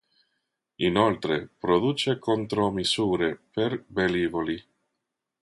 Inoltre 0.87 1.37
produce 1.59 2.17
contromisure 2.17 3.31
per 3.51 3.83
velivoli. 3.85 4.59